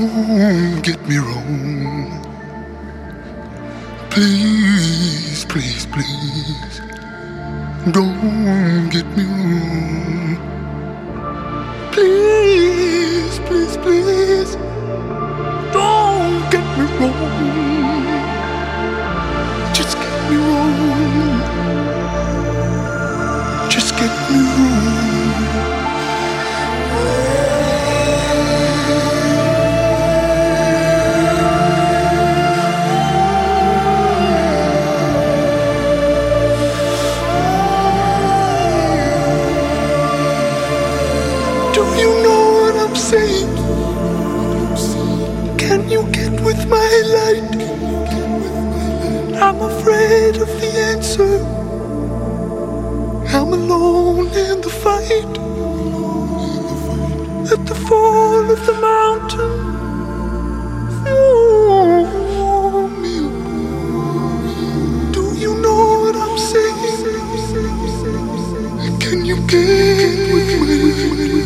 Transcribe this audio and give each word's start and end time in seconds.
Don't 0.00 0.80
get 0.80 1.06
me 1.06 1.18
wrong. 1.18 2.24
Please, 4.08 5.44
please, 5.44 5.84
please. 5.92 6.80
Don't 7.92 8.88
get 8.88 9.04
me 9.14 9.24
wrong. 9.24 10.38
Please, 11.92 13.38
please, 13.40 13.76
please. 13.76 14.56
Don't 15.74 16.50
get 16.50 16.64
me 16.78 16.84
wrong. 16.96 18.06
Just 19.74 19.98
get 19.98 20.30
me 20.30 20.36
wrong. 20.38 21.68
Just 23.68 23.92
get 23.98 24.12
me 24.30 24.38
wrong. 24.56 24.99
my 46.70 47.02
light? 47.16 47.56
I'm 49.42 49.60
afraid 49.60 50.36
of 50.36 50.48
the 50.60 50.70
answer. 50.92 51.34
I'm 53.36 53.52
alone 53.52 54.28
in 54.28 54.60
the 54.60 54.70
fight. 54.84 55.32
At 57.52 57.66
the 57.66 57.74
fall 57.88 58.50
of 58.50 58.60
the 58.66 58.74
mountain. 58.88 59.52
Do 65.12 65.24
you 65.44 65.52
know 65.60 65.82
what 66.02 66.16
I'm 66.16 66.38
saying? 66.38 67.04
Can 69.00 69.24
you 69.24 69.36
get 69.46 70.32
with 70.34 70.52
me? 70.62 71.39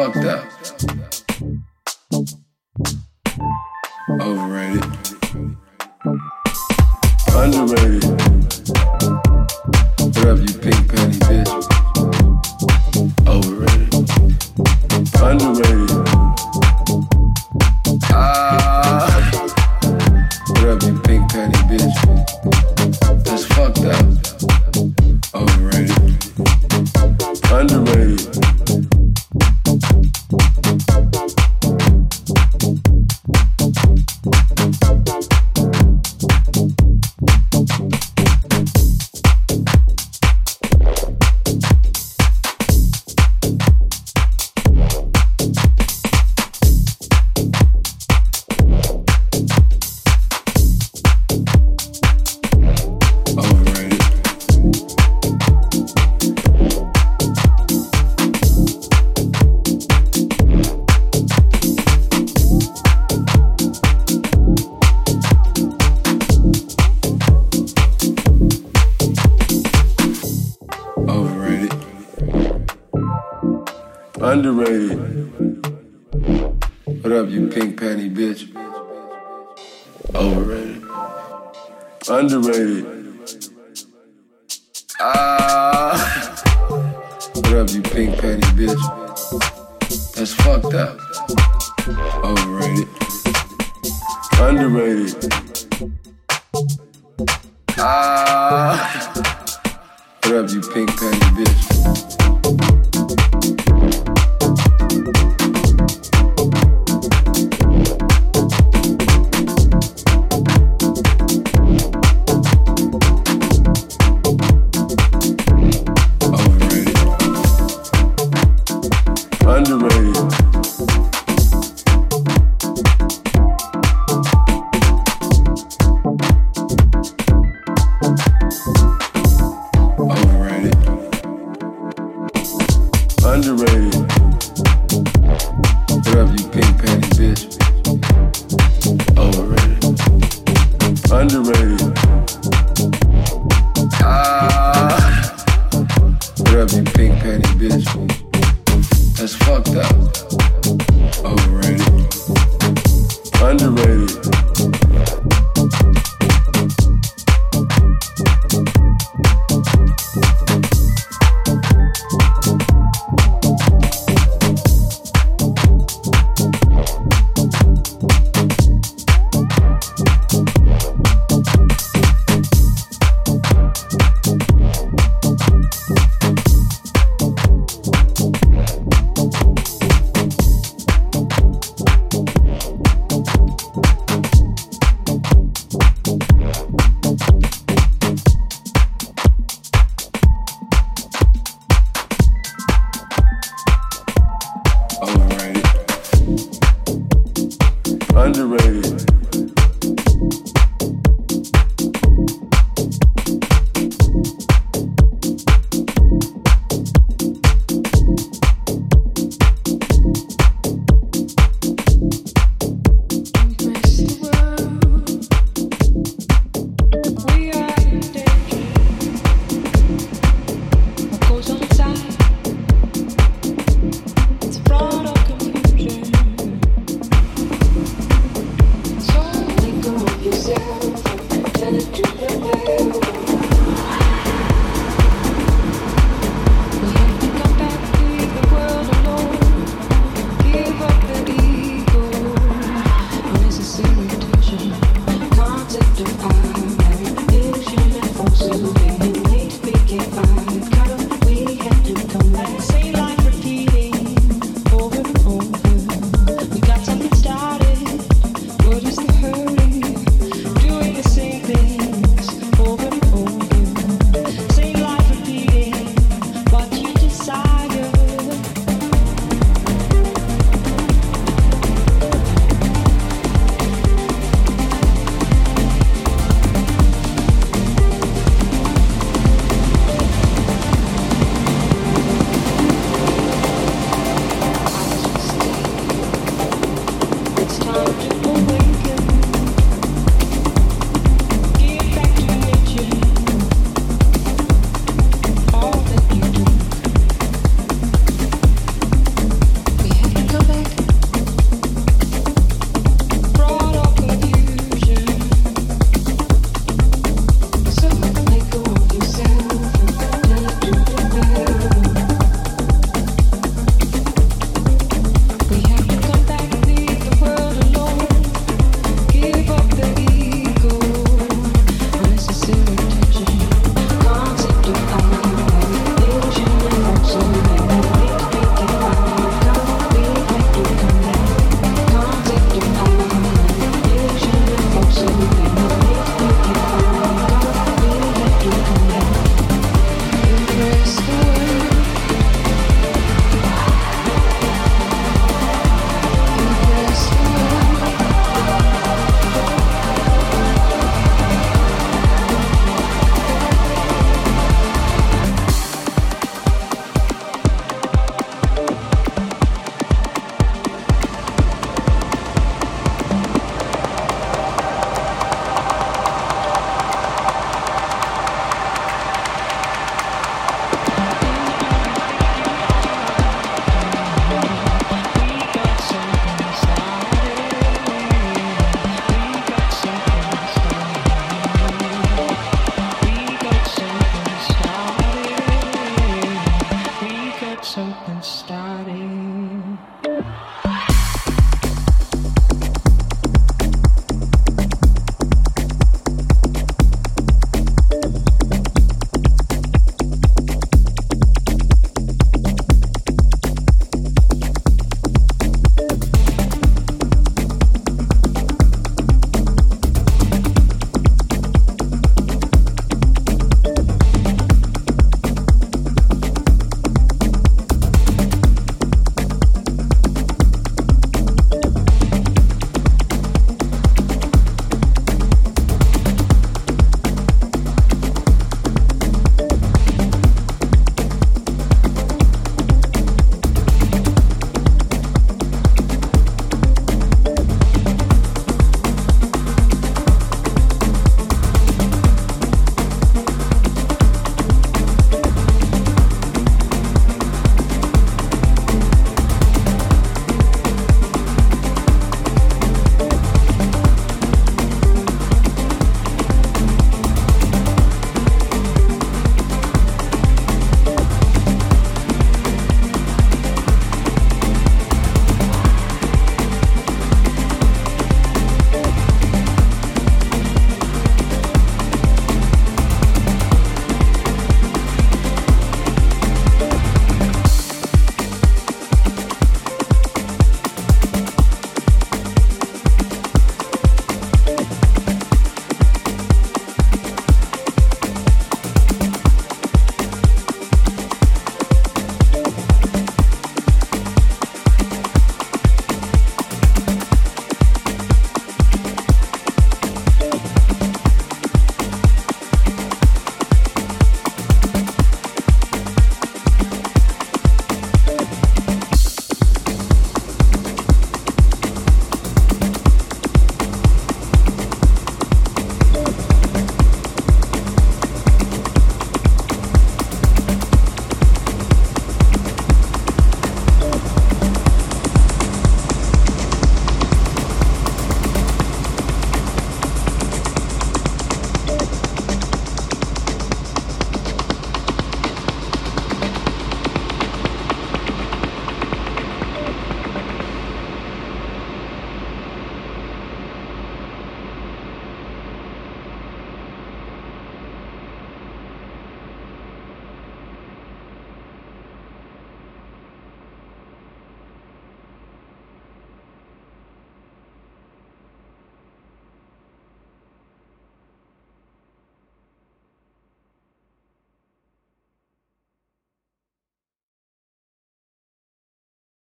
fucked 0.00 0.24
up. 0.24 0.69